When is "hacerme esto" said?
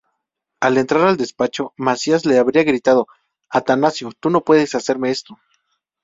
4.73-5.37